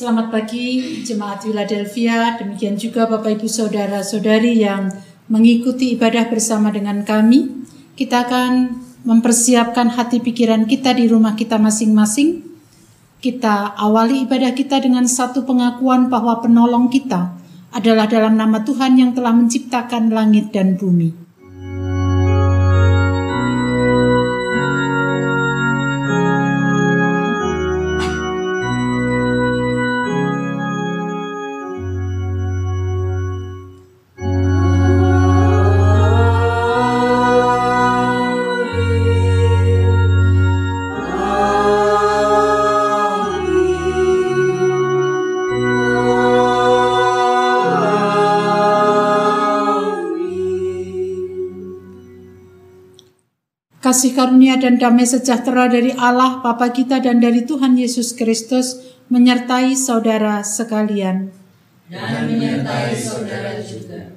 [0.00, 4.88] Selamat pagi Jemaat Philadelphia, demikian juga Bapak Ibu Saudara-saudari yang
[5.28, 7.68] mengikuti ibadah bersama dengan kami.
[8.00, 12.40] Kita akan mempersiapkan hati pikiran kita di rumah kita masing-masing.
[13.20, 17.36] Kita awali ibadah kita dengan satu pengakuan bahwa penolong kita
[17.68, 21.19] adalah dalam nama Tuhan yang telah menciptakan langit dan bumi.
[53.90, 58.78] Kasih karunia dan damai sejahtera dari Allah Bapa kita dan dari Tuhan Yesus Kristus
[59.10, 61.34] menyertai saudara sekalian.
[61.90, 64.14] Dan menyertai saudara juga.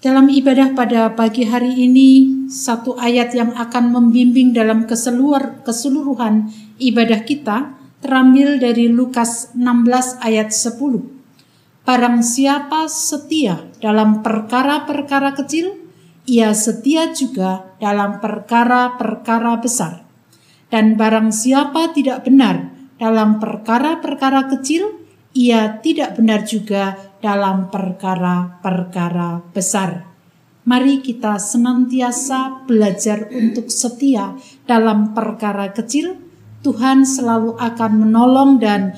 [0.00, 6.48] Dalam ibadah pada pagi hari ini, satu ayat yang akan membimbing dalam ke seluruh, keseluruhan
[6.80, 11.84] ibadah kita terambil dari Lukas 16 ayat 10.
[11.84, 15.77] Barang siapa setia dalam perkara-perkara kecil,
[16.28, 20.04] ia setia juga dalam perkara-perkara besar.
[20.68, 22.68] Dan barang siapa tidak benar
[23.00, 25.00] dalam perkara-perkara kecil,
[25.32, 30.04] ia tidak benar juga dalam perkara-perkara besar.
[30.68, 34.36] Mari kita senantiasa belajar untuk setia
[34.68, 36.20] dalam perkara kecil.
[36.60, 38.92] Tuhan selalu akan menolong dan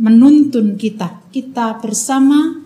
[0.00, 1.20] menuntun kita.
[1.28, 2.56] Kita bersama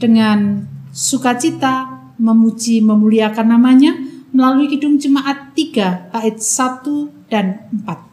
[0.00, 0.64] dengan
[0.94, 1.91] sukacita
[2.22, 3.98] memuji memuliakan namanya
[4.30, 8.11] melalui Kidung Jemaat 3 bait 1 dan 4.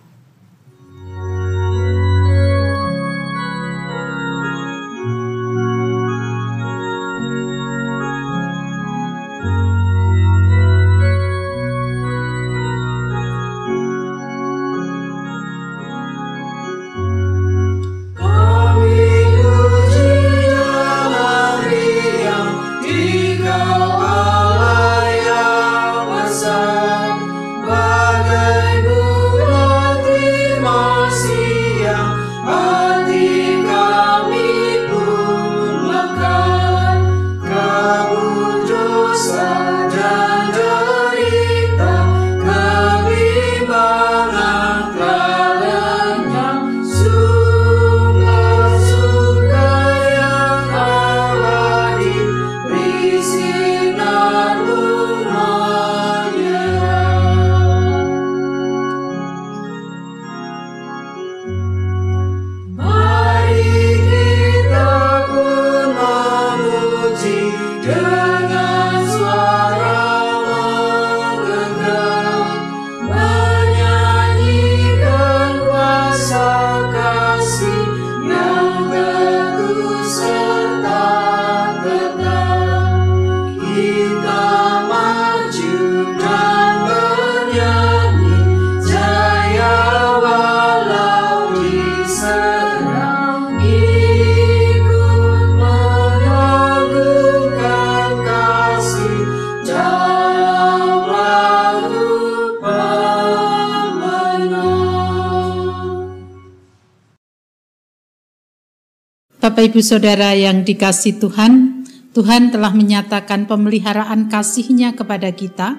[109.60, 111.84] Bapak Ibu Saudara yang dikasih Tuhan,
[112.16, 115.76] Tuhan telah menyatakan pemeliharaan kasih-Nya kepada kita.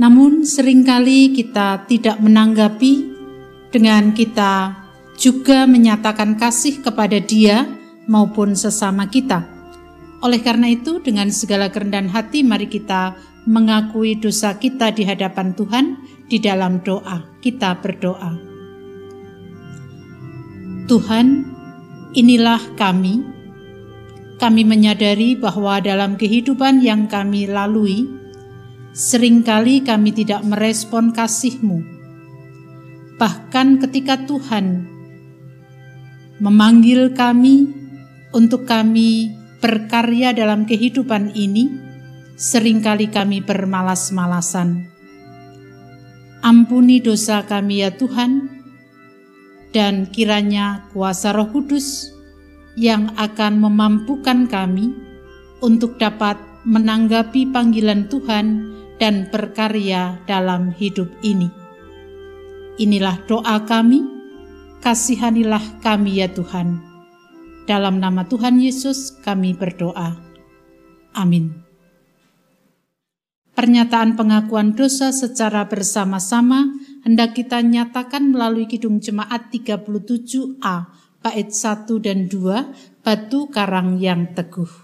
[0.00, 3.12] Namun sering kali kita tidak menanggapi
[3.68, 4.72] dengan kita
[5.20, 7.68] juga menyatakan kasih kepada Dia
[8.08, 9.44] maupun sesama kita.
[10.24, 15.84] Oleh karena itu, dengan segala kerendahan hati, mari kita mengakui dosa kita di hadapan Tuhan
[16.32, 17.20] di dalam doa.
[17.44, 18.32] Kita berdoa.
[20.88, 21.53] Tuhan,
[22.14, 23.20] inilah kami.
[24.34, 28.06] Kami menyadari bahwa dalam kehidupan yang kami lalui,
[28.94, 31.78] sering kali kami tidak merespon kasih-Mu.
[33.14, 34.90] Bahkan ketika Tuhan
[36.42, 37.70] memanggil kami
[38.34, 39.30] untuk kami
[39.62, 41.70] berkarya dalam kehidupan ini,
[42.34, 44.90] sering kali kami bermalas-malasan.
[46.44, 48.53] Ampuni dosa kami ya Tuhan,
[49.74, 52.14] dan kiranya kuasa Roh Kudus
[52.78, 54.94] yang akan memampukan kami
[55.58, 58.72] untuk dapat menanggapi panggilan Tuhan
[59.02, 61.50] dan berkarya dalam hidup ini.
[62.78, 64.02] Inilah doa kami,
[64.78, 66.78] kasihanilah kami ya Tuhan.
[67.66, 70.14] Dalam nama Tuhan Yesus kami berdoa.
[71.14, 71.64] Amin.
[73.54, 76.66] Pernyataan pengakuan dosa secara bersama-sama
[77.04, 80.76] hendak kita nyatakan melalui Kidung Jemaat 37A,
[81.20, 84.83] bait 1 dan 2, Batu Karang yang Teguh.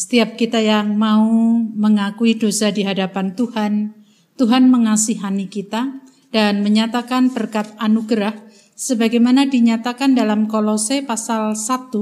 [0.00, 1.28] Setiap kita yang mau
[1.60, 3.92] mengakui dosa di hadapan Tuhan,
[4.40, 6.00] Tuhan mengasihani kita
[6.32, 8.32] dan menyatakan berkat anugerah
[8.72, 11.92] sebagaimana dinyatakan dalam Kolose pasal 1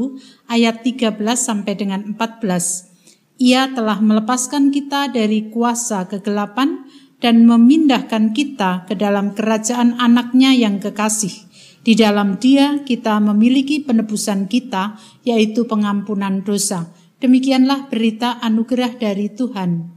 [0.46, 3.42] ayat 13 sampai dengan 14.
[3.42, 6.86] Ia telah melepaskan kita dari kuasa kegelapan
[7.18, 11.34] dan memindahkan kita ke dalam kerajaan anaknya yang kekasih.
[11.82, 14.94] Di dalam dia kita memiliki penebusan kita,
[15.26, 19.90] yaitu pengampunan dosa Demikianlah berita anugerah dari Tuhan.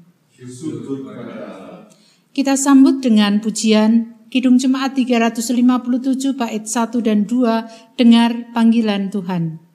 [2.34, 9.71] Kita sambut dengan pujian Kidung Jemaat 357 bait 1 dan 2 dengar panggilan Tuhan.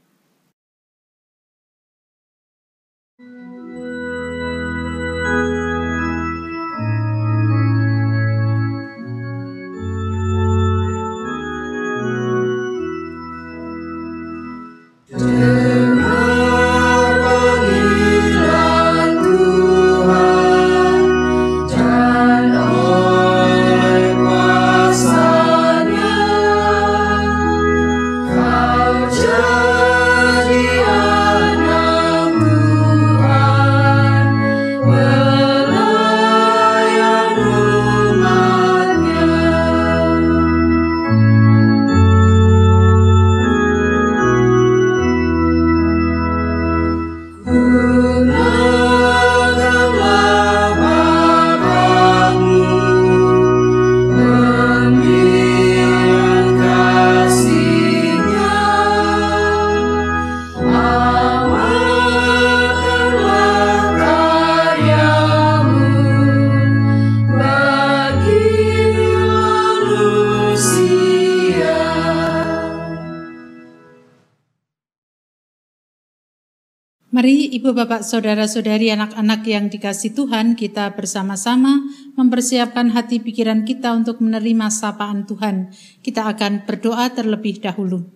[77.67, 81.83] Ibu Bapak Saudara-saudari anak-anak yang dikasih Tuhan kita bersama-sama
[82.15, 85.75] mempersiapkan hati pikiran kita untuk menerima sapaan Tuhan.
[85.99, 88.07] Kita akan berdoa terlebih dahulu.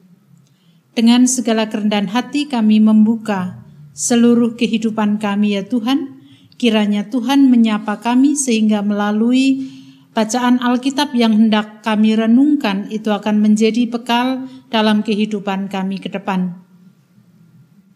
[0.94, 6.22] Dengan segala kerendahan hati kami membuka seluruh kehidupan kami ya Tuhan.
[6.54, 9.66] Kiranya Tuhan menyapa kami sehingga melalui
[10.14, 16.59] bacaan Alkitab yang hendak kami renungkan itu akan menjadi bekal dalam kehidupan kami ke depan.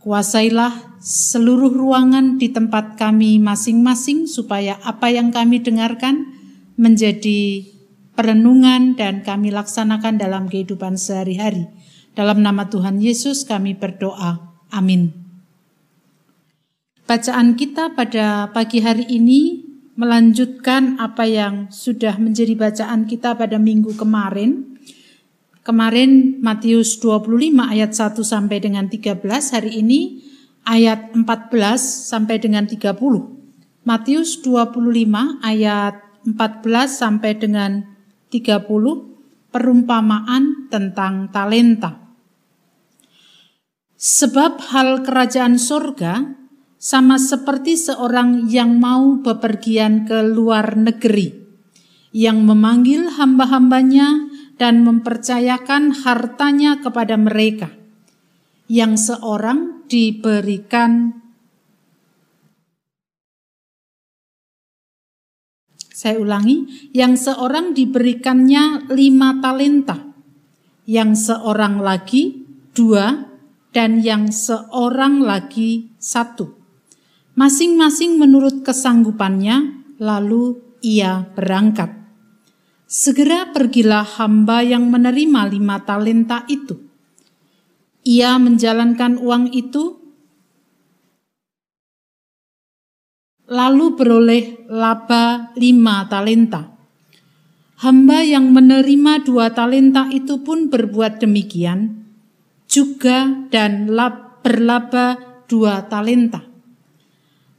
[0.04, 6.28] Kuasailah seluruh ruangan di tempat kami masing-masing supaya apa yang kami dengarkan
[6.76, 7.64] menjadi
[8.12, 11.72] perenungan dan kami laksanakan dalam kehidupan sehari-hari.
[12.12, 14.60] Dalam nama Tuhan Yesus kami berdoa.
[14.68, 15.08] Amin.
[17.08, 19.64] Bacaan kita pada pagi hari ini
[19.96, 24.73] melanjutkan apa yang sudah menjadi bacaan kita pada minggu kemarin
[25.64, 30.20] Kemarin Matius 25 ayat 1 sampai dengan 13, hari ini
[30.68, 31.24] ayat 14
[31.80, 32.92] sampai dengan 30.
[33.88, 37.96] Matius 25 ayat 14 sampai dengan
[38.28, 38.60] 30
[39.48, 41.96] perumpamaan tentang talenta.
[43.96, 46.28] Sebab hal kerajaan sorga
[46.76, 51.32] sama seperti seorang yang mau bepergian ke luar negeri,
[52.12, 57.70] yang memanggil hamba-hambanya dan mempercayakan hartanya kepada mereka,
[58.70, 61.20] yang seorang diberikan
[65.94, 70.12] Saya ulangi, yang seorang diberikannya lima talenta,
[70.84, 72.44] yang seorang lagi
[72.76, 73.24] dua,
[73.72, 76.52] dan yang seorang lagi satu.
[77.40, 82.03] Masing-masing menurut kesanggupannya, lalu ia berangkat.
[82.84, 86.76] Segera pergilah hamba yang menerima lima talenta itu.
[88.04, 90.04] Ia menjalankan uang itu
[93.48, 96.76] lalu beroleh laba lima talenta.
[97.80, 102.04] Hamba yang menerima dua talenta itu pun berbuat demikian,
[102.68, 105.16] juga dan lab, berlaba
[105.48, 106.40] dua talenta.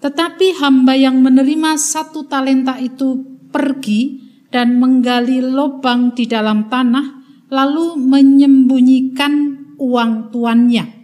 [0.01, 4.25] Tetapi hamba yang menerima satu talenta itu pergi
[4.55, 10.95] dan menggali lubang di dalam tanah, lalu menyembunyikan uang tuannya.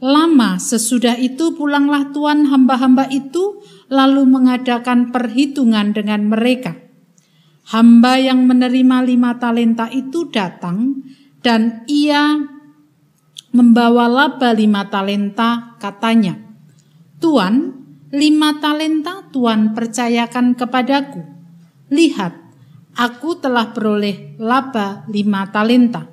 [0.00, 3.60] Lama sesudah itu pulanglah tuan hamba-hamba itu
[3.92, 6.80] lalu mengadakan perhitungan dengan mereka.
[7.68, 11.04] Hamba yang menerima lima talenta itu datang
[11.44, 12.40] dan ia
[13.52, 16.40] membawa laba lima talenta katanya.
[17.20, 21.22] Tuan, lima talenta Tuan percayakan kepadaku.
[21.94, 22.41] Lihat,
[22.96, 26.08] aku telah beroleh laba lima talenta.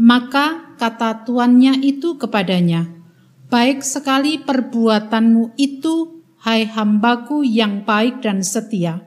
[0.00, 2.88] Maka kata tuannya itu kepadanya,
[3.52, 9.04] Baik sekali perbuatanmu itu, hai hambaku yang baik dan setia.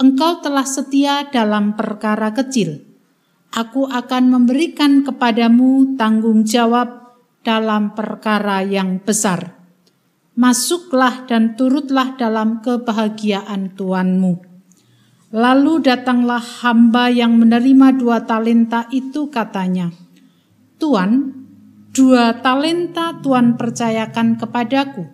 [0.00, 2.80] Engkau telah setia dalam perkara kecil.
[3.52, 9.60] Aku akan memberikan kepadamu tanggung jawab dalam perkara yang besar.
[10.36, 14.55] Masuklah dan turutlah dalam kebahagiaan Tuanmu.
[15.36, 19.92] Lalu datanglah hamba yang menerima dua talenta itu katanya,
[20.80, 21.44] Tuan,
[21.96, 25.08] Dua talenta Tuhan percayakan kepadaku.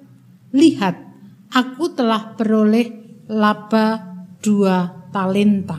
[0.51, 0.99] Lihat,
[1.55, 4.03] aku telah beroleh laba
[4.43, 5.79] dua talenta.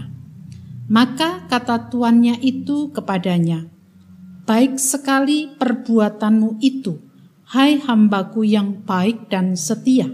[0.88, 3.68] Maka kata tuannya itu kepadanya,
[4.48, 7.04] Baik sekali perbuatanmu itu,
[7.52, 10.08] hai hambaku yang baik dan setia.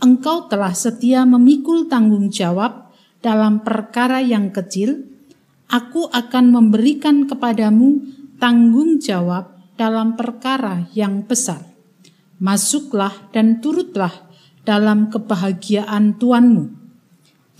[0.00, 2.88] Engkau telah setia memikul tanggung jawab
[3.20, 5.04] dalam perkara yang kecil,
[5.68, 8.00] aku akan memberikan kepadamu
[8.40, 11.64] tanggung jawab dalam perkara yang besar.
[12.40, 14.12] Masuklah dan turutlah
[14.64, 16.80] dalam kebahagiaan Tuanmu.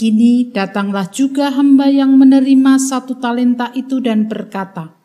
[0.01, 4.97] Kini datanglah juga hamba yang menerima satu talenta itu dan berkata,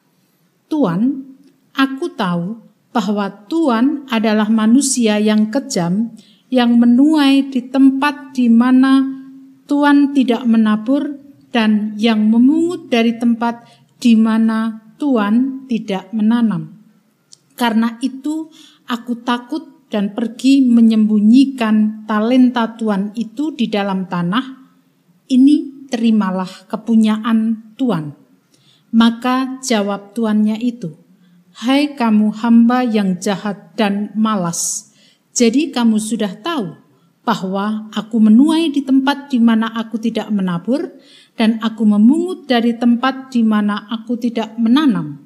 [0.71, 1.35] Tuan,
[1.75, 2.63] aku tahu
[2.95, 6.15] bahwa Tuhan adalah manusia yang kejam,
[6.47, 9.14] yang menuai di tempat di mana
[9.65, 11.17] Tuhan tidak menabur
[11.49, 13.65] dan yang memungut dari tempat
[13.97, 16.77] di mana Tuhan tidak menanam.
[17.55, 18.51] Karena itu
[18.85, 24.45] aku takut dan pergi menyembunyikan talenta Tuhan itu di dalam tanah.
[25.25, 28.13] Ini terimalah kepunyaan Tuhan.
[28.95, 30.95] Maka jawab tuannya itu,
[31.55, 34.91] Hai kamu hamba yang jahat dan malas,
[35.35, 36.84] jadi kamu sudah tahu
[37.25, 40.93] bahwa aku menuai di tempat di mana aku tidak menabur,
[41.35, 45.25] dan aku memungut dari tempat di mana aku tidak menanam.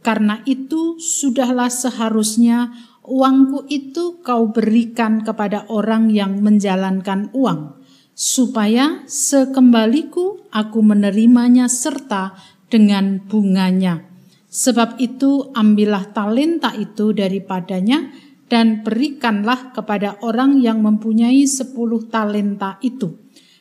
[0.00, 2.70] Karena itu, sudahlah seharusnya
[3.02, 7.82] uangku itu kau berikan kepada orang yang menjalankan uang,
[8.14, 12.38] supaya sekembaliku aku menerimanya serta
[12.70, 14.06] dengan bunganya.
[14.48, 23.16] Sebab itu, ambillah talenta itu daripadanya dan berikanlah kepada orang yang mempunyai sepuluh talenta itu.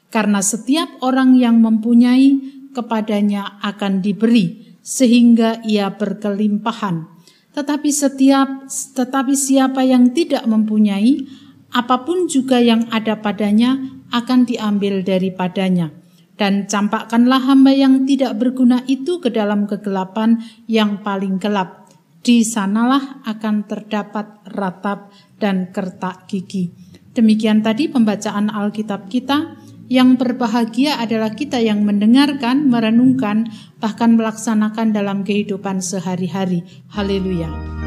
[0.07, 2.39] Karena setiap orang yang mempunyai
[2.71, 7.19] kepadanya akan diberi, sehingga ia berkelimpahan.
[7.51, 11.27] Tetapi setiap tetapi siapa yang tidak mempunyai
[11.75, 13.75] apa pun juga yang ada padanya
[14.15, 15.91] akan diambil daripadanya.
[16.37, 20.37] Dan campakkanlah hamba yang tidak berguna itu ke dalam kegelapan
[20.69, 21.86] yang paling gelap.
[22.21, 26.73] Di sanalah akan terdapat ratap dan kertak gigi.
[27.15, 29.57] Demikian tadi pembacaan Alkitab kita.
[29.87, 33.47] Yang berbahagia adalah kita yang mendengarkan, merenungkan,
[33.79, 36.67] bahkan melaksanakan dalam kehidupan sehari-hari.
[36.91, 37.86] Haleluya.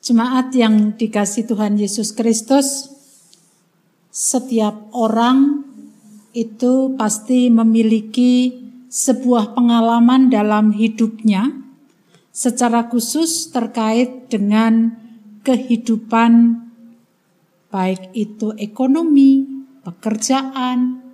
[0.00, 2.88] Jemaat yang dikasih Tuhan Yesus Kristus,
[4.08, 5.60] setiap orang
[6.32, 8.56] itu pasti memiliki
[8.88, 11.52] sebuah pengalaman dalam hidupnya,
[12.32, 14.96] secara khusus terkait dengan
[15.44, 16.64] kehidupan,
[17.68, 19.44] baik itu ekonomi,
[19.84, 21.04] pekerjaan,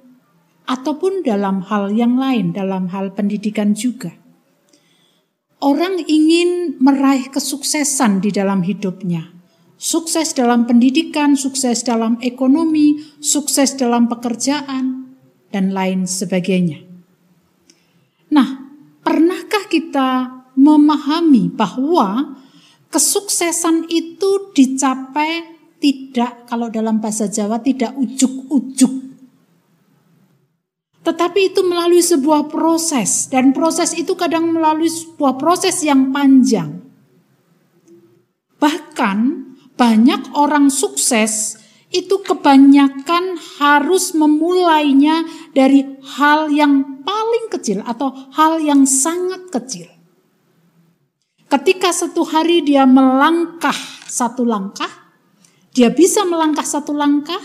[0.62, 4.14] ataupun dalam hal yang lain, dalam hal pendidikan juga.
[5.56, 9.32] Orang ingin meraih kesuksesan di dalam hidupnya.
[9.76, 15.12] Sukses dalam pendidikan, sukses dalam ekonomi, sukses dalam pekerjaan,
[15.52, 16.84] dan lain sebagainya.
[18.32, 18.68] Nah,
[19.00, 20.10] pernahkah kita
[20.56, 22.36] memahami bahwa
[22.92, 29.05] kesuksesan itu dicapai tidak, kalau dalam bahasa Jawa, tidak ujuk-ujuk
[31.06, 36.82] tetapi itu melalui sebuah proses dan proses itu kadang melalui sebuah proses yang panjang.
[38.58, 39.18] Bahkan
[39.78, 41.62] banyak orang sukses
[41.94, 45.22] itu kebanyakan harus memulainya
[45.54, 45.86] dari
[46.18, 49.86] hal yang paling kecil atau hal yang sangat kecil.
[51.46, 53.78] Ketika satu hari dia melangkah
[54.10, 54.90] satu langkah,
[55.70, 57.38] dia bisa melangkah satu langkah,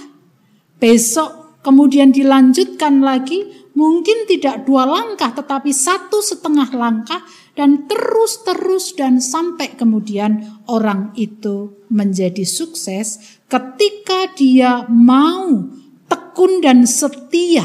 [0.82, 7.22] besok kemudian dilanjutkan lagi, mungkin tidak dua langkah, tetapi satu setengah langkah,
[7.58, 15.68] dan terus-terus, dan sampai kemudian orang itu menjadi sukses ketika dia mau
[16.08, 17.64] tekun dan setia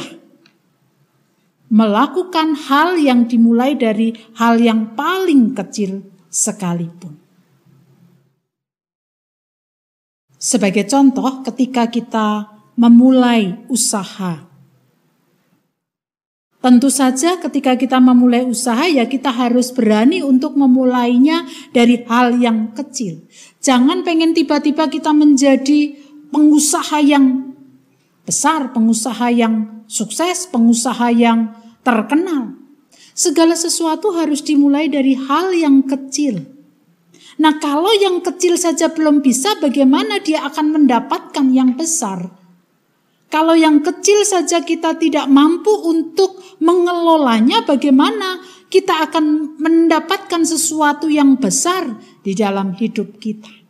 [1.66, 7.18] melakukan hal yang dimulai dari hal yang paling kecil sekalipun.
[10.38, 14.44] Sebagai contoh, ketika kita memulai usaha.
[16.60, 22.74] Tentu saja ketika kita memulai usaha ya kita harus berani untuk memulainya dari hal yang
[22.74, 23.22] kecil.
[23.62, 25.94] Jangan pengen tiba-tiba kita menjadi
[26.34, 27.54] pengusaha yang
[28.26, 31.54] besar, pengusaha yang sukses, pengusaha yang
[31.86, 32.58] terkenal.
[33.14, 36.44] Segala sesuatu harus dimulai dari hal yang kecil.
[37.38, 42.45] Nah, kalau yang kecil saja belum bisa, bagaimana dia akan mendapatkan yang besar?
[43.26, 48.38] Kalau yang kecil saja kita tidak mampu untuk mengelolanya, bagaimana
[48.70, 53.66] kita akan mendapatkan sesuatu yang besar di dalam hidup kita?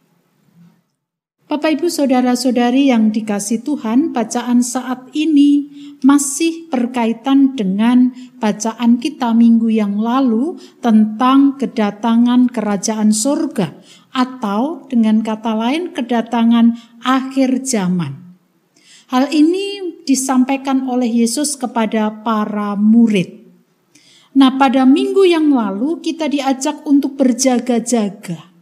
[1.47, 5.71] Bapak, ibu, saudara-saudari yang dikasih Tuhan, bacaan saat ini
[6.03, 8.11] masih berkaitan dengan
[8.43, 13.79] bacaan kita minggu yang lalu tentang kedatangan kerajaan surga,
[14.11, 18.26] atau dengan kata lain, kedatangan akhir zaman.
[19.07, 23.47] Hal ini disampaikan oleh Yesus kepada para murid.
[24.37, 28.53] Nah, pada minggu yang lalu kita diajak untuk berjaga-jaga.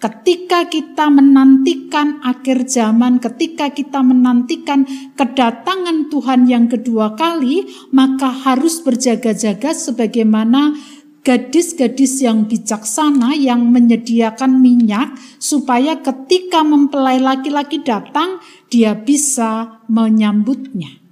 [0.00, 8.80] Ketika kita menantikan akhir zaman, ketika kita menantikan kedatangan Tuhan yang kedua kali, maka harus
[8.80, 10.72] berjaga-jaga sebagaimana
[11.20, 21.02] gadis-gadis yang bijaksana yang menyediakan minyak supaya ketika mempelai laki-laki datang dia bisa menyambutnya.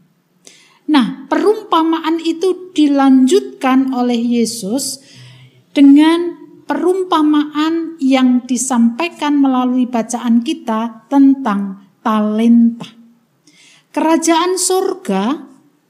[0.88, 5.04] Nah, perumpamaan itu dilanjutkan oleh Yesus
[5.76, 12.88] dengan perumpamaan yang disampaikan melalui bacaan kita tentang talenta.
[13.92, 15.44] Kerajaan surga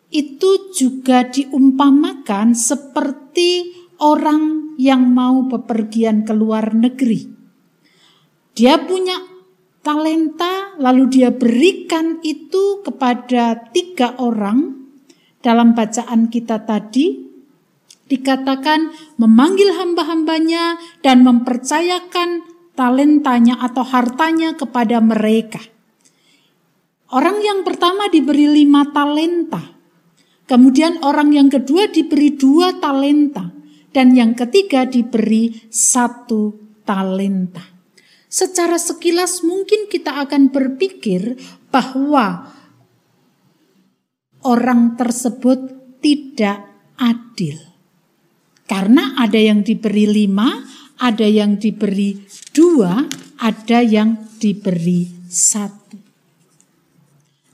[0.09, 7.29] itu juga diumpamakan seperti orang yang mau bepergian ke luar negeri.
[8.55, 9.38] Dia punya
[9.89, 14.85] talenta, lalu dia berikan itu kepada tiga orang.
[15.41, 17.25] Dalam bacaan kita tadi,
[18.05, 22.45] dikatakan memanggil hamba-hambanya dan mempercayakan
[22.77, 25.65] talentanya atau hartanya kepada mereka.
[27.09, 29.73] Orang yang pertama diberi lima talenta.
[30.45, 33.49] Kemudian orang yang kedua diberi dua talenta
[33.89, 37.78] dan yang ketiga diberi satu talenta.
[38.29, 41.41] Secara sekilas mungkin kita akan berpikir
[41.73, 42.53] bahwa
[44.45, 45.59] orang tersebut
[46.05, 46.69] tidak
[47.01, 47.57] adil.
[48.69, 50.61] Karena ada yang diberi lima,
[51.01, 52.21] ada yang diberi
[52.53, 53.09] dua,
[53.41, 55.97] ada yang diberi satu.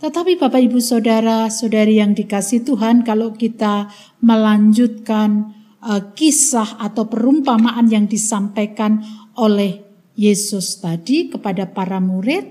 [0.03, 3.89] Tetapi Bapak Ibu Saudara, Saudari yang dikasih Tuhan, kalau kita
[4.21, 9.01] melanjutkan uh, kisah atau perumpamaan yang disampaikan
[9.39, 9.84] oleh
[10.14, 12.46] Yesus tadi kepada para murid.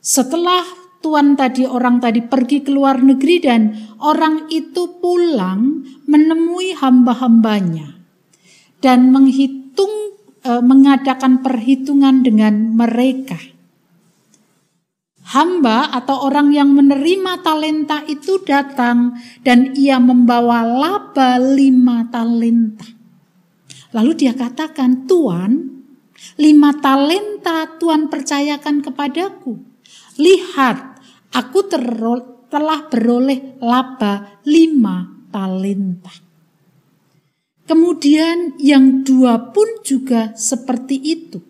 [0.00, 0.64] Setelah
[1.04, 8.00] Tuhan tadi orang tadi pergi ke luar negeri dan orang itu pulang menemui hamba-hambanya
[8.80, 13.36] dan menghitung e, mengadakan perhitungan dengan mereka.
[15.24, 22.84] Hamba atau orang yang menerima talenta itu datang dan ia membawa laba lima talenta.
[23.96, 25.73] Lalu dia katakan, Tuan,
[26.40, 29.60] lima talenta Tuhan percayakan kepadaku.
[30.18, 31.00] Lihat,
[31.34, 31.58] aku
[32.50, 36.14] telah beroleh laba lima talenta.
[37.64, 41.40] Kemudian yang dua pun juga seperti itu.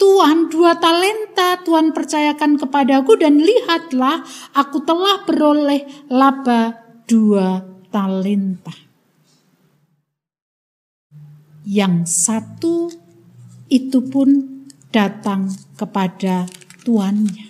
[0.00, 4.24] Tuhan dua talenta Tuhan percayakan kepadaku dan lihatlah
[4.56, 6.72] aku telah beroleh laba
[7.04, 7.60] dua
[7.92, 8.72] talenta.
[11.68, 12.88] Yang satu
[13.70, 14.28] itu pun
[14.90, 15.46] datang
[15.78, 16.50] kepada
[16.82, 17.48] tuannya.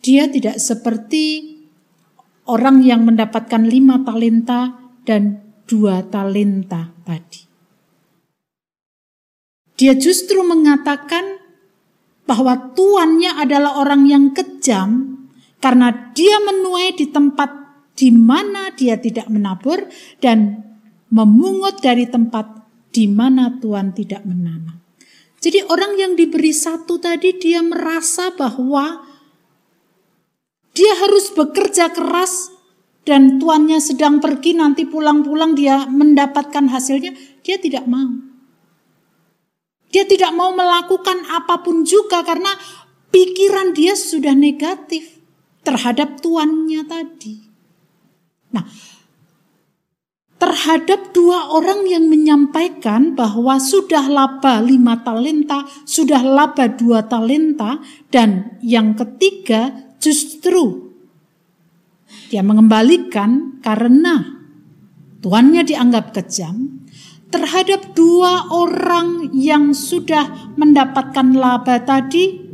[0.00, 1.56] Dia tidak seperti
[2.48, 7.44] orang yang mendapatkan lima talenta dan dua talenta tadi.
[9.76, 11.40] Dia justru mengatakan
[12.24, 15.20] bahwa tuannya adalah orang yang kejam
[15.60, 17.50] karena dia menuai di tempat
[17.96, 19.84] di mana dia tidak menabur
[20.24, 20.64] dan
[21.12, 22.59] memungut dari tempat
[22.90, 24.78] di mana Tuhan tidak menanam.
[25.40, 29.08] Jadi orang yang diberi satu tadi dia merasa bahwa
[30.76, 32.52] dia harus bekerja keras
[33.08, 38.20] dan tuannya sedang pergi nanti pulang-pulang dia mendapatkan hasilnya, dia tidak mau.
[39.90, 42.54] Dia tidak mau melakukan apa pun juga karena
[43.10, 45.18] pikiran dia sudah negatif
[45.66, 47.42] terhadap tuannya tadi.
[48.54, 48.64] Nah,
[50.40, 57.76] terhadap dua orang yang menyampaikan bahwa sudah laba lima talenta, sudah laba dua talenta,
[58.08, 60.90] dan yang ketiga justru
[62.32, 64.40] dia mengembalikan karena
[65.20, 66.88] tuannya dianggap kejam
[67.28, 72.48] terhadap dua orang yang sudah mendapatkan laba tadi.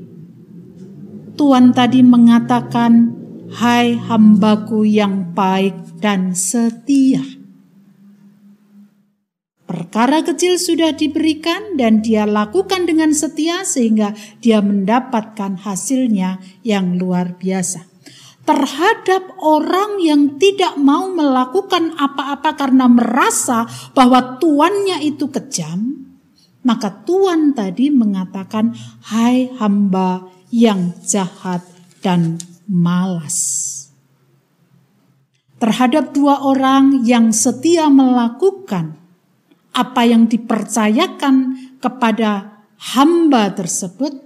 [1.36, 3.12] Tuhan tadi mengatakan,
[3.52, 7.35] "Hai hambaku yang baik dan setia."
[9.96, 14.12] Perkara kecil sudah diberikan dan dia lakukan dengan setia sehingga
[14.44, 17.88] dia mendapatkan hasilnya yang luar biasa
[18.44, 23.64] terhadap orang yang tidak mau melakukan apa-apa karena merasa
[23.96, 26.04] bahwa tuannya itu kejam,
[26.60, 31.64] maka Tuhan tadi mengatakan, "Hai hamba yang jahat
[32.04, 32.36] dan
[32.68, 33.72] malas."
[35.56, 39.05] Terhadap dua orang yang setia melakukan
[39.76, 42.64] apa yang dipercayakan kepada
[42.96, 44.16] hamba tersebut,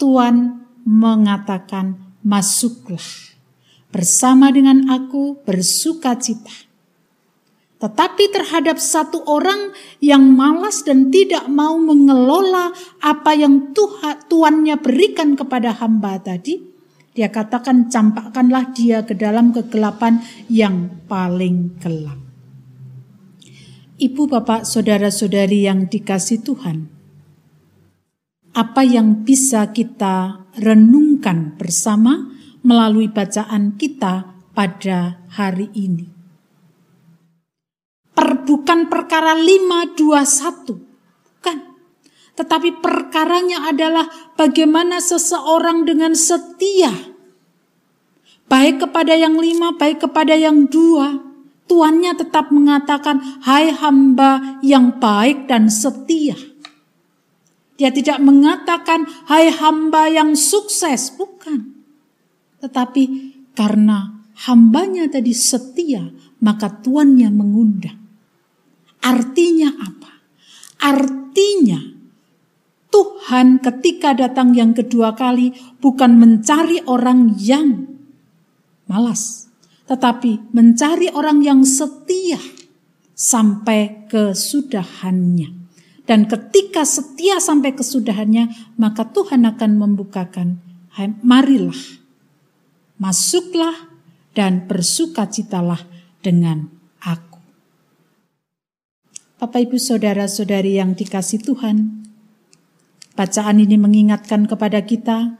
[0.00, 3.30] Tuhan mengatakan, "Masuklah."
[3.90, 6.70] bersama dengan aku bersuka cita.
[7.80, 9.72] Tetapi terhadap satu orang
[10.04, 16.60] yang malas dan tidak mau mengelola apa yang Tuhan tuannya berikan kepada hamba tadi,
[17.16, 20.20] dia katakan campakkanlah dia ke dalam kegelapan
[20.52, 22.29] yang paling gelap.
[24.00, 26.88] Ibu, bapak, saudara-saudari yang dikasih Tuhan,
[28.56, 32.30] apa yang bisa kita renungkan bersama?
[32.60, 36.08] melalui bacaan kita pada hari ini.
[38.12, 40.76] Per, bukan perkara 521,
[41.24, 41.58] bukan.
[42.36, 46.92] Tetapi perkaranya adalah bagaimana seseorang dengan setia.
[48.50, 51.29] Baik kepada yang lima, baik kepada yang dua.
[51.70, 56.34] Tuannya tetap mengatakan, hai hamba yang baik dan setia.
[57.78, 61.78] Dia tidak mengatakan, hai hamba yang sukses, bukan.
[62.58, 63.02] Tetapi
[63.54, 66.10] karena hambanya tadi setia,
[66.42, 68.02] maka tuannya mengundang.
[69.00, 70.12] Artinya apa?
[70.82, 71.80] Artinya
[72.90, 77.86] Tuhan ketika datang yang kedua kali bukan mencari orang yang
[78.90, 79.39] malas,
[79.90, 82.38] tetapi mencari orang yang setia
[83.10, 85.58] sampai kesudahannya.
[86.06, 90.62] Dan ketika setia sampai kesudahannya, maka Tuhan akan membukakan,
[91.26, 91.78] marilah
[93.02, 93.90] masuklah
[94.30, 95.82] dan bersukacitalah
[96.22, 96.70] dengan
[97.02, 97.42] aku.
[99.42, 102.06] Bapak Ibu Saudara-saudari yang dikasih Tuhan,
[103.18, 105.34] bacaan ini mengingatkan kepada kita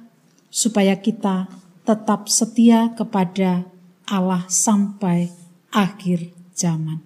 [0.50, 1.46] supaya kita
[1.86, 3.69] tetap setia kepada
[4.10, 5.30] Allah sampai
[5.70, 6.98] akhir zaman.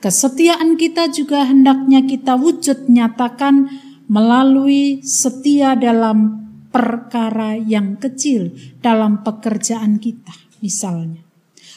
[0.00, 3.68] Kesetiaan kita juga hendaknya kita wujud nyatakan
[4.08, 8.52] melalui setia dalam perkara yang kecil
[8.84, 11.24] dalam pekerjaan kita, misalnya.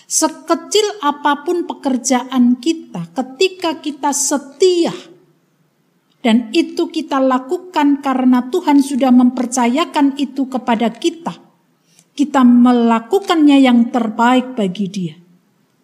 [0.08, 4.96] Sekecil apa pun pekerjaan kita, ketika kita setia
[6.18, 11.47] Dan itu kita lakukan karena Tuhan sudah mempercayakan itu kepada kita.
[12.18, 15.16] Kita melakukannya yang terbaik bagi Dia.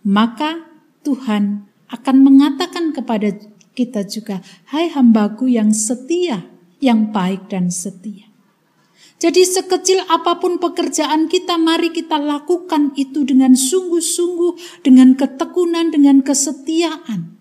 [0.09, 0.65] Maka
[1.05, 3.37] Tuhan akan mengatakan kepada
[3.77, 4.41] kita juga,
[4.73, 6.49] "Hai hambaku yang setia,
[6.81, 8.33] yang baik dan setia."
[9.23, 16.19] Jadi sekecil apa pun pekerjaan kita, mari kita lakukan itu dengan sungguh-sungguh, dengan ketekunan, dengan
[16.19, 17.31] kesetiaan.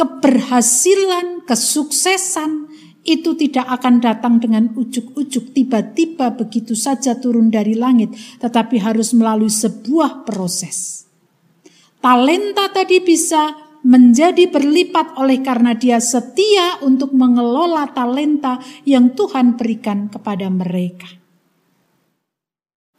[0.00, 2.63] Keberhasilan, kesuksesan
[3.04, 9.52] itu tidak akan datang dengan ujuk-ujuk tiba-tiba begitu saja turun dari langit, tetapi harus melalui
[9.52, 11.04] sebuah proses.
[12.00, 13.52] Talenta tadi bisa
[13.84, 18.56] menjadi berlipat oleh karena dia setia untuk mengelola talenta
[18.88, 21.20] yang Tuhan berikan kepada mereka.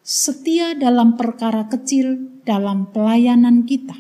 [0.06, 3.98] Setia dalam perkara kecil dalam pelayanan kita.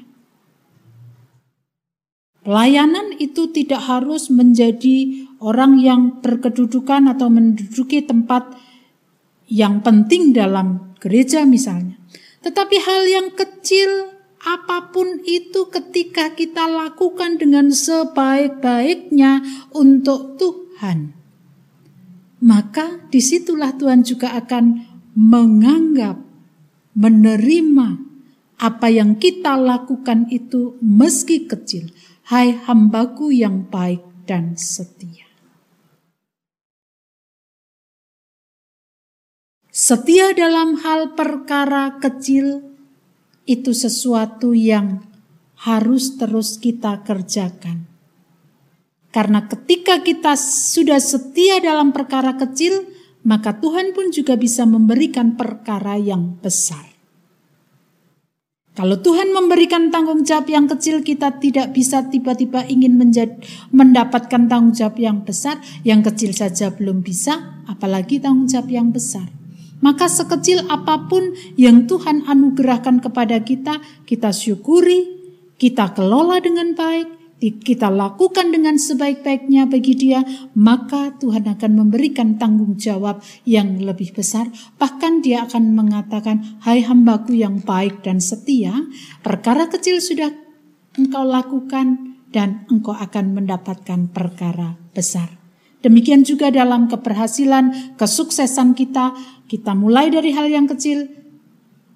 [2.46, 8.56] Pelayanan itu tidak harus menjadi orang yang berkedudukan atau menduduki tempat
[9.50, 11.98] yang penting dalam gereja misalnya.
[12.42, 19.42] Tetapi hal yang kecil apa pun itu ketika kita lakukan dengan sebaik-baiknya
[19.74, 21.18] untuk Tuhan.
[22.46, 24.86] Maka di situlah Tuhan juga akan
[25.18, 26.22] menganggap,
[26.94, 27.88] menerima
[28.60, 31.90] apa yang kita lakukan itu meski kecil.
[32.28, 35.15] Hai hambaku yang baik dan setia.
[39.76, 42.64] Setia dalam hal perkara kecil
[43.44, 45.04] itu sesuatu yang
[45.68, 47.84] harus terus kita kerjakan.
[49.12, 52.88] Karena ketika kita sudah setia dalam perkara kecil,
[53.28, 56.96] maka Tuhan pun juga bisa memberikan perkara yang besar.
[58.80, 63.44] Kalau Tuhan memberikan tanggung jawab yang kecil, kita tidak bisa tiba-tiba ingin menjadi,
[63.76, 65.60] mendapatkan tanggung jawab yang besar.
[65.84, 69.44] Yang kecil saja belum bisa, apalagi tanggung jawab yang besar.
[69.86, 73.78] Maka sekecil apa pun yang Tuhan anugerahkan kepada kita,
[74.10, 75.06] kita syukuri,
[75.62, 80.26] kita kelola dengan baik, kita lakukan dengan sebaik-baiknya bagi dia,
[80.58, 84.50] maka Tuhan akan memberikan tanggung jawab yang lebih besar.
[84.82, 88.74] Bahkan dia akan mengatakan, hai hambaku yang baik dan setia,
[89.22, 90.34] perkara kecil sudah
[90.98, 95.45] engkau lakukan dan engkau akan mendapatkan perkara besar.
[95.86, 99.14] Demikian juga dalam keberhasilan, kesuksesan kita,
[99.46, 101.06] kita mulai dari hal yang kecil,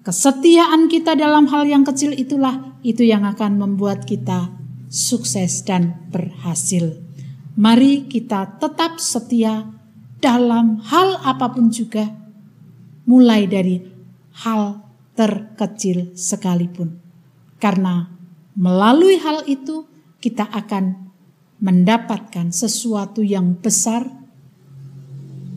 [0.06, 4.54] kesetiaan kita dalam hal yang kecil itulah itu yang akan membuat kita
[4.86, 7.02] sukses dan berhasil.
[7.58, 9.66] Mari kita tetap setia
[10.22, 12.14] dalam hal apa pun juga,
[13.10, 13.82] mulai dari
[14.46, 14.86] hal
[15.18, 16.94] terkecil sekalipun.
[17.58, 18.06] Karena
[18.54, 19.82] melalui hal itu
[20.22, 21.09] kita akan
[21.60, 24.08] mendapatkan sesuatu yang besar,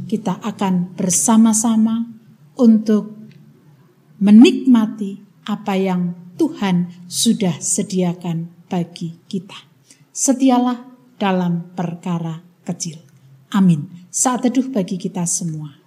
[0.07, 2.05] kita akan bersama-sama
[2.59, 3.17] untuk
[4.19, 9.57] menikmati apa yang Tuhan sudah sediakan bagi kita.
[10.13, 10.85] Setialah
[11.17, 12.99] dalam perkara kecil.
[13.53, 14.07] Amin.
[14.13, 15.82] Saat teduh bagi kita semua.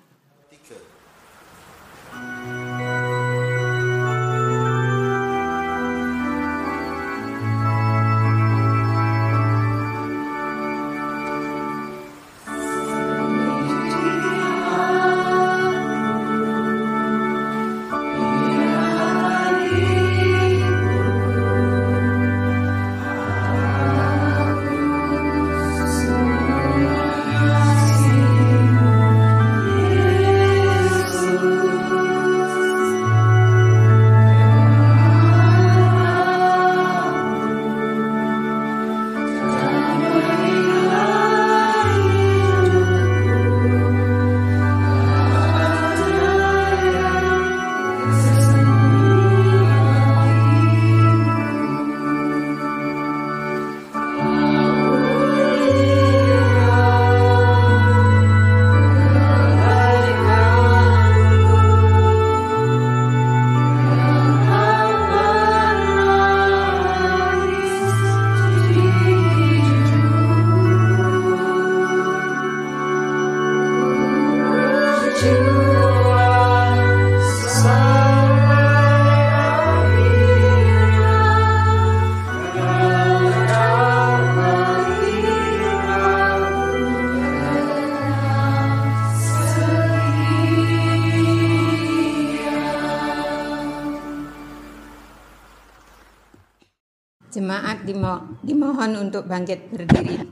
[97.87, 100.27] Dimo, dimohon untuk bangkit berdiri.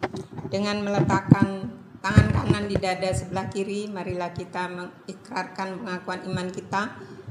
[0.51, 1.71] Dengan meletakkan
[2.03, 6.83] tangan kanan di dada sebelah kiri, marilah kita mengikrarkan pengakuan iman kita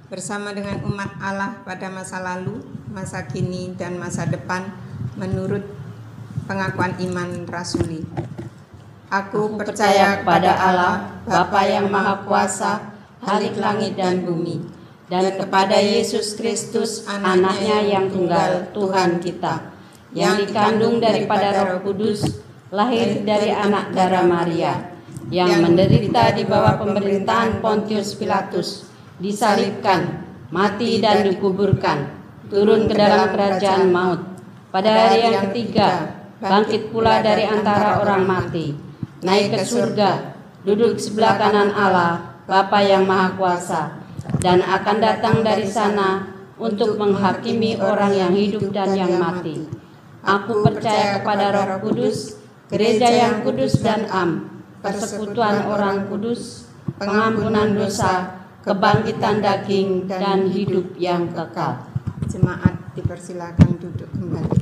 [0.07, 4.71] bersama dengan umat Allah pada masa lalu, masa kini, dan masa depan
[5.19, 5.67] menurut
[6.47, 8.07] pengakuan iman rasuli.
[9.12, 14.59] Aku percaya kepada Allah, Bapa yang Maha Kuasa, Halik langit dan bumi,
[15.07, 19.72] dan kepada Yesus Kristus, anaknya yang tunggal, Tuhan kita,
[20.13, 24.93] yang dikandung daripada roh kudus, lahir dari anak darah Maria,
[25.34, 28.86] yang menderita di bawah pemerintahan Pontius Pilatus,
[29.17, 32.13] disalibkan, mati dan dikuburkan,
[32.49, 34.21] turun ke dalam kerajaan maut.
[34.69, 38.73] Pada hari yang ketiga, bangkit pula dari antara orang mati,
[39.26, 43.82] naik ke surga, duduk sebelah kanan Allah, Bapa yang Maha Kuasa,
[44.41, 49.83] dan akan datang dari sana untuk menghakimi orang yang hidup dan yang mati.
[50.23, 52.39] Aku percaya kepada Roh Kudus,
[52.71, 58.31] gereja yang kudus dan am, persekutuan orang kudus, pengampunan dosa,
[58.63, 61.91] kebangkitan daging, dan hidup yang kekal.
[62.31, 64.59] Jemaat dipersilakan duduk kembali.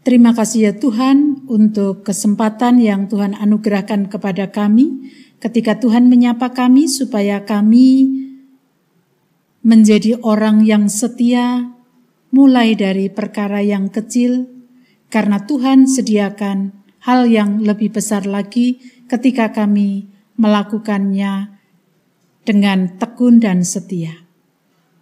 [0.00, 6.88] Terima kasih ya Tuhan untuk kesempatan yang Tuhan anugerahkan kepada kami ketika Tuhan menyapa kami
[6.88, 8.08] supaya kami
[9.60, 11.76] menjadi orang yang setia
[12.30, 14.46] mulai dari perkara yang kecil
[15.10, 18.78] karena Tuhan sediakan hal yang lebih besar lagi
[19.10, 20.06] ketika kami
[20.38, 21.58] melakukannya
[22.46, 24.26] dengan tekun dan setia.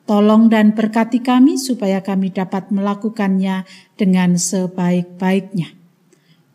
[0.09, 3.69] Tolong dan berkati kami supaya kami dapat melakukannya
[4.01, 5.77] dengan sebaik-baiknya.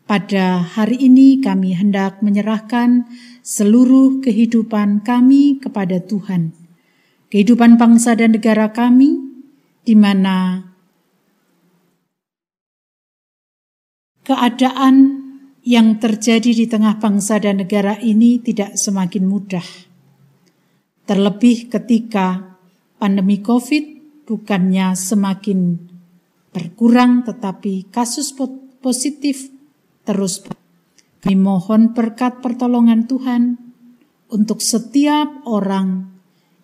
[0.04, 3.08] Pada hari ini kami hendak menyerahkan
[3.40, 6.52] seluruh kehidupan kami kepada Tuhan.
[7.32, 9.23] Kehidupan bangsa dan negara kami
[9.84, 10.64] di mana
[14.24, 14.96] keadaan
[15.64, 19.64] yang terjadi di tengah bangsa dan negara ini tidak semakin mudah.
[21.04, 22.56] Terlebih ketika
[22.96, 23.84] pandemi COVID
[24.24, 25.76] bukannya semakin
[26.52, 28.32] berkurang tetapi kasus
[28.80, 29.52] positif
[30.04, 30.44] terus
[31.24, 33.56] kami mohon berkat pertolongan Tuhan
[34.32, 36.12] untuk setiap orang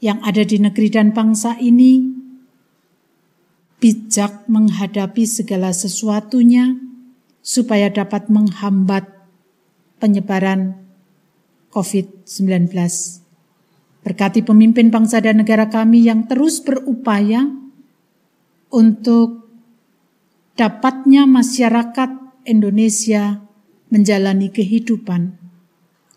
[0.00, 2.19] yang ada di negeri dan bangsa ini
[3.80, 6.76] bijak menghadapi segala sesuatunya
[7.40, 9.08] supaya dapat menghambat
[9.96, 10.76] penyebaran
[11.72, 12.68] COVID-19.
[14.00, 17.48] Berkati pemimpin bangsa dan negara kami yang terus berupaya
[18.72, 19.48] untuk
[20.56, 22.10] dapatnya masyarakat
[22.48, 23.44] Indonesia
[23.92, 25.36] menjalani kehidupan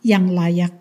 [0.04, 0.76] yang layak.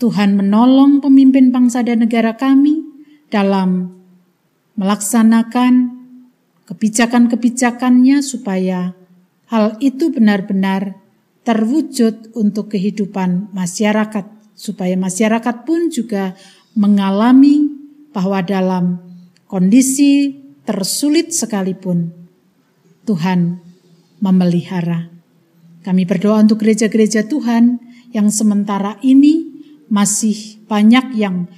[0.00, 2.80] Tuhan menolong pemimpin bangsa dan negara kami
[3.28, 3.99] dalam
[4.80, 6.00] melaksanakan
[6.64, 8.96] kebijakan-kebijakannya supaya
[9.52, 10.96] hal itu benar-benar
[11.44, 14.24] terwujud untuk kehidupan masyarakat,
[14.56, 16.32] supaya masyarakat pun juga
[16.72, 17.68] mengalami
[18.16, 19.04] bahwa dalam
[19.44, 22.14] kondisi tersulit sekalipun,
[23.04, 23.60] Tuhan
[24.22, 25.12] memelihara.
[25.80, 27.80] Kami berdoa untuk gereja-gereja Tuhan
[28.16, 29.48] yang sementara ini
[29.90, 31.50] masih banyak yang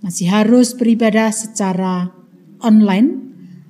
[0.00, 2.15] masih harus beribadah secara
[2.62, 3.26] online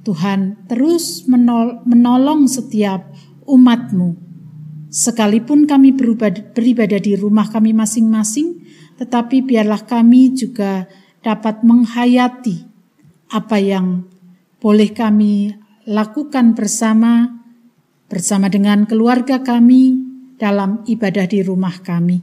[0.06, 3.10] Tuhan terus menol menolong setiap
[3.42, 4.14] umatmu.
[4.86, 5.90] Sekalipun kami
[6.54, 8.62] beribadah di rumah kami masing-masing,
[9.02, 10.86] tetapi biarlah kami juga
[11.26, 12.62] dapat menghayati
[13.34, 14.06] apa yang
[14.62, 15.50] boleh kami
[15.90, 17.42] lakukan bersama
[18.06, 19.98] bersama dengan keluarga kami
[20.38, 22.22] dalam ibadah di rumah kami.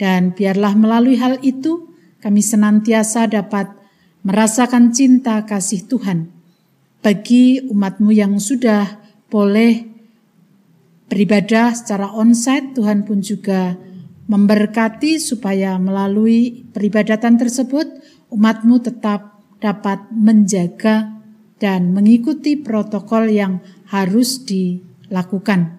[0.00, 1.92] Dan biarlah melalui hal itu
[2.24, 3.85] kami senantiasa dapat
[4.26, 6.34] merasakan cinta kasih Tuhan
[6.98, 8.98] bagi umatmu yang sudah
[9.30, 9.86] boleh
[11.06, 13.78] beribadah secara onsite, Tuhan pun juga
[14.26, 17.86] memberkati supaya melalui peribadatan tersebut
[18.34, 21.22] umatmu tetap dapat menjaga
[21.62, 23.62] dan mengikuti protokol yang
[23.94, 25.78] harus dilakukan.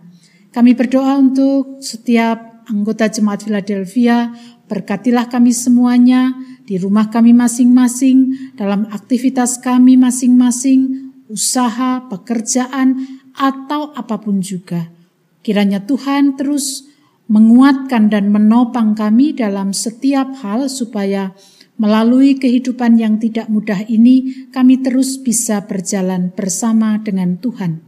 [0.55, 4.31] Kami berdoa untuk setiap anggota jemaat Philadelphia,
[4.71, 6.31] berkatilah kami semuanya
[6.67, 13.07] di rumah kami masing-masing, dalam aktivitas kami masing-masing, usaha, pekerjaan,
[13.39, 14.91] atau apa pun juga.
[15.39, 16.83] Kiranya Tuhan terus
[17.31, 21.31] menguatkan dan menopang kami dalam setiap hal supaya
[21.79, 27.79] melalui kehidupan yang tidak mudah ini kami terus bisa berjalan bersama dengan Tuhan.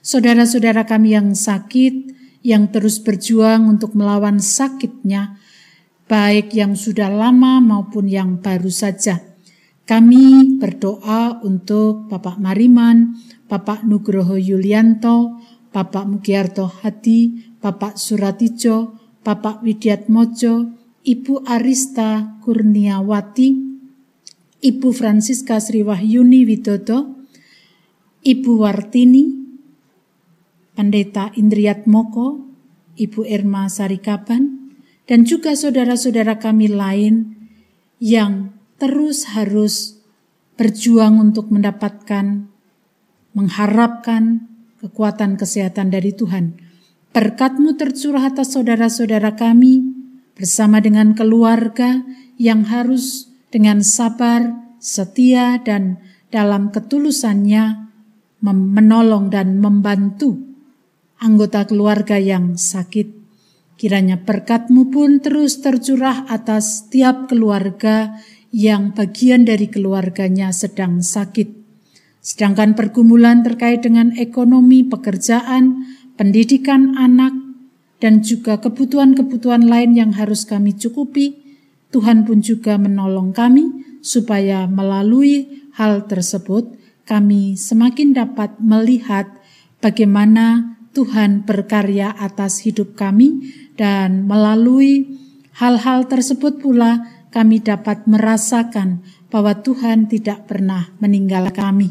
[0.00, 1.94] Saudara-saudara kami yang sakit,
[2.42, 5.41] yang terus berjuang untuk melawan sakitnya,
[6.06, 9.20] baik yang sudah lama maupun yang baru saja.
[9.82, 13.18] Kami berdoa untuk Bapak Mariman,
[13.50, 15.42] Bapak Nugroho Yulianto,
[15.74, 18.94] Bapak Mugiarto Hadi, Bapak Suratijo,
[19.26, 20.70] Bapak Widiat Mojo,
[21.02, 23.48] Ibu Arista Kurniawati,
[24.62, 27.26] Ibu Francisca Sriwahyuni Widodo,
[28.22, 29.34] Ibu Wartini,
[30.78, 32.46] Pendeta Indriat Moko,
[32.94, 34.61] Ibu Irma Sarikaban,
[35.06, 37.34] dan juga saudara-saudara kami lain
[37.98, 40.02] yang terus harus
[40.58, 42.46] berjuang untuk mendapatkan,
[43.34, 44.46] mengharapkan
[44.82, 46.58] kekuatan kesehatan dari Tuhan.
[47.14, 49.84] Berkatmu tercurah atas saudara-saudara kami
[50.34, 52.02] bersama dengan keluarga
[52.40, 57.92] yang harus dengan sabar, setia, dan dalam ketulusannya
[58.42, 60.40] menolong dan membantu
[61.22, 63.21] anggota keluarga yang sakit.
[63.82, 68.14] Kiranya berkatmu pun terus tercurah atas tiap keluarga
[68.54, 71.50] yang bagian dari keluarganya sedang sakit.
[72.22, 75.82] Sedangkan pergumulan terkait dengan ekonomi, pekerjaan,
[76.14, 77.34] pendidikan anak,
[77.98, 81.42] dan juga kebutuhan-kebutuhan lain yang harus kami cukupi,
[81.90, 89.26] Tuhan pun juga menolong kami supaya melalui hal tersebut kami semakin dapat melihat
[89.82, 93.48] bagaimana Tuhan berkarya atas hidup kami
[93.80, 95.08] dan melalui
[95.56, 99.00] hal-hal tersebut pula kami dapat merasakan
[99.32, 101.88] bahwa Tuhan tidak pernah meninggalkan kami.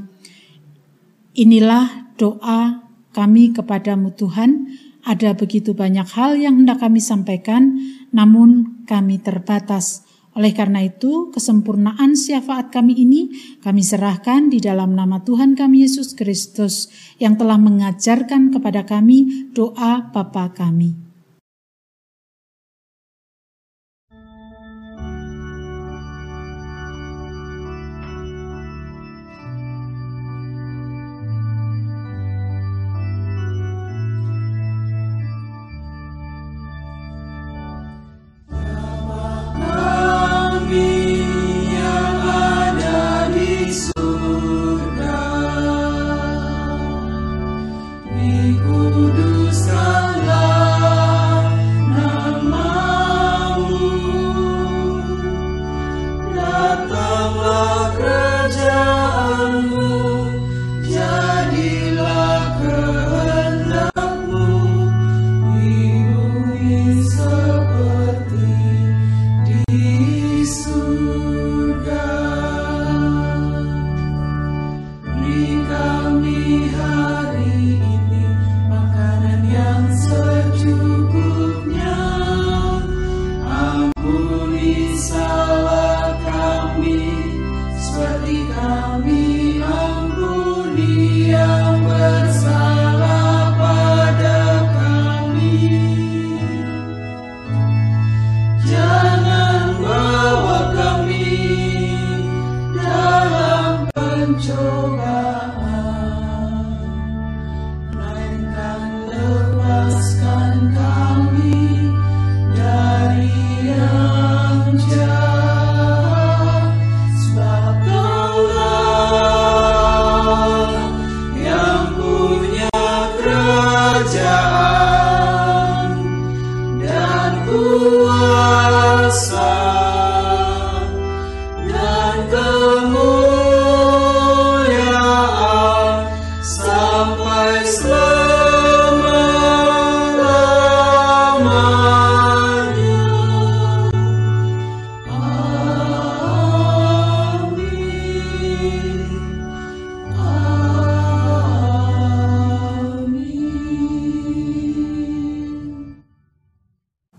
[1.33, 2.85] Inilah doa
[3.17, 4.69] kami kepadamu Tuhan.
[5.01, 7.81] Ada begitu banyak hal yang hendak kami sampaikan,
[8.13, 10.05] namun kami terbatas.
[10.31, 16.15] Oleh karena itu, kesempurnaan syafaat kami ini kami serahkan di dalam nama Tuhan kami Yesus
[16.15, 16.87] Kristus
[17.19, 21.00] yang telah mengajarkan kepada kami doa Bapa kami.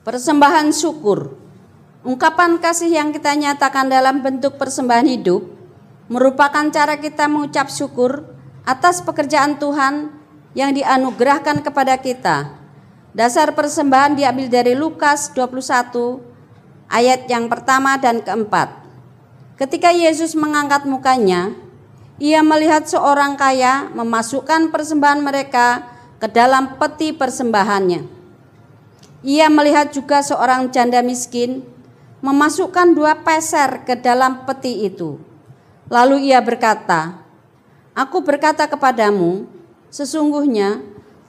[0.02, 1.38] Persembahan syukur.
[2.02, 5.46] Ungkapan kasih yang kita nyatakan dalam bentuk persembahan hidup
[6.10, 8.26] merupakan cara kita mengucap syukur
[8.66, 10.10] atas pekerjaan Tuhan
[10.58, 12.50] yang dianugerahkan kepada kita.
[13.14, 16.18] Dasar persembahan diambil dari Lukas 21
[16.90, 18.74] ayat yang pertama dan keempat.
[19.54, 21.54] Ketika Yesus mengangkat mukanya,
[22.18, 25.86] ia melihat seorang kaya memasukkan persembahan mereka
[26.18, 28.21] ke dalam peti persembahannya.
[29.22, 31.62] Ia melihat juga seorang janda miskin
[32.22, 35.18] memasukkan dua peser ke dalam peti itu.
[35.90, 37.22] Lalu ia berkata,
[37.92, 39.44] Aku berkata kepadamu,
[39.92, 40.80] sesungguhnya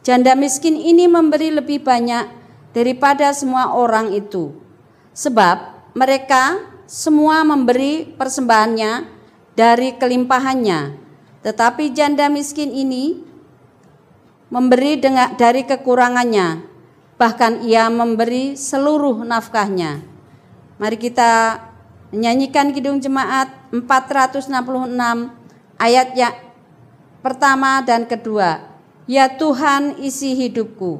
[0.01, 2.31] janda miskin ini memberi lebih banyak
[2.71, 4.55] daripada semua orang itu.
[5.11, 9.05] Sebab mereka semua memberi persembahannya
[9.53, 10.97] dari kelimpahannya.
[11.43, 13.19] Tetapi janda miskin ini
[14.49, 16.72] memberi dengan dari kekurangannya,
[17.23, 20.03] bahkan ia memberi seluruh nafkahnya.
[20.75, 21.63] Mari kita
[22.11, 24.51] menyanyikan Kidung Jemaat 466
[25.79, 26.35] ayat yang
[27.23, 28.67] pertama dan kedua.
[29.07, 30.99] Ya Tuhan isi hidupku.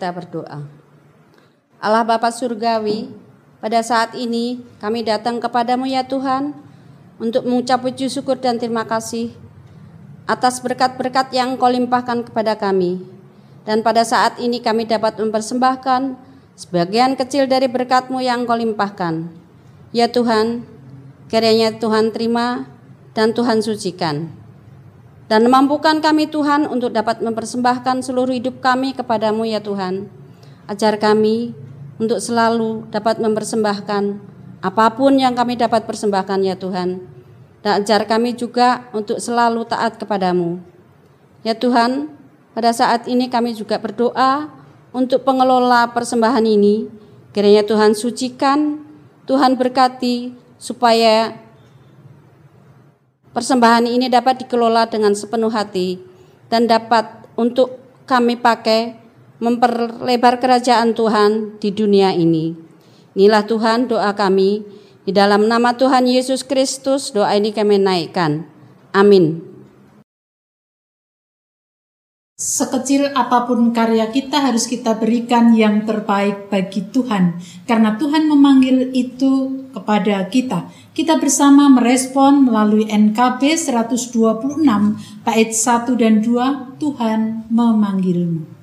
[0.00, 0.64] Kita berdoa.
[1.76, 3.12] Allah Bapa Surgawi,
[3.60, 6.56] pada saat ini kami datang kepadamu ya Tuhan
[7.20, 9.36] untuk mengucap puji syukur dan terima kasih
[10.24, 13.04] atas berkat-berkat yang kau limpahkan kepada kami.
[13.68, 16.16] Dan pada saat ini kami dapat mempersembahkan
[16.56, 19.28] sebagian kecil dari berkatmu yang kau limpahkan.
[19.92, 20.64] Ya Tuhan,
[21.28, 22.72] kiranya Tuhan terima
[23.12, 24.39] dan Tuhan sucikan
[25.30, 30.10] dan mampukan kami Tuhan untuk dapat mempersembahkan seluruh hidup kami kepadamu ya Tuhan.
[30.66, 31.54] Ajar kami
[32.02, 34.18] untuk selalu dapat mempersembahkan
[34.58, 37.06] apa pun yang kami dapat persembahkan ya Tuhan.
[37.62, 40.58] Dan ajar kami juga untuk selalu taat kepadamu.
[41.46, 42.10] Ya Tuhan,
[42.50, 44.50] pada saat ini kami juga berdoa
[44.90, 46.90] untuk pengelola persembahan ini.
[47.30, 48.82] Kiranya Tuhan sucikan,
[49.30, 51.38] Tuhan berkati supaya
[53.30, 56.02] Persembahan ini dapat dikelola dengan sepenuh hati
[56.50, 57.06] dan dapat
[57.38, 58.98] untuk kami pakai
[59.38, 62.54] memperlebar kerajaan Tuhan di dunia ini.
[63.14, 64.62] Inilah Tuhan doa kami.
[65.00, 68.46] Di dalam nama Tuhan Yesus Kristus doa ini kami naikkan.
[68.92, 69.49] Amin.
[72.40, 77.36] Sekecil apa pun karya kita harus kita berikan yang terbaik bagi Tuhan.
[77.68, 80.72] Karena Tuhan memanggil itu kepada kita.
[80.96, 84.56] Kita bersama merespon melalui NKB 126
[85.20, 88.59] bait 1 dan 2 Tuhan memanggilmu.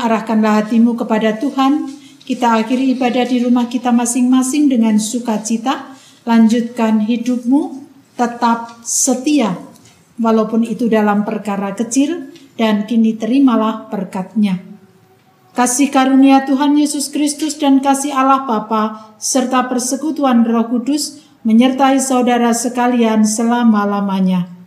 [0.00, 1.92] Arahkanlah hatimu kepada Tuhan.
[2.24, 5.92] Kita akhiri ibadah di rumah kita masing-masing dengan sukacita.
[6.24, 7.84] Lanjutkan hidupmu
[8.16, 9.56] tetap setia,
[10.20, 14.60] walaupun itu dalam perkara kecil, dan kini terimalah berkatnya.
[15.56, 22.52] Kasih karunia Tuhan Yesus Kristus dan kasih Allah Bapa serta persekutuan Roh Kudus menyertai saudara
[22.52, 24.59] sekalian selama-lamanya.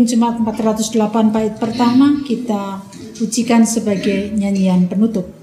[0.00, 2.80] Kidung Jemaat 408 bait pertama kita
[3.20, 5.39] ujikan sebagai nyanyian penutup.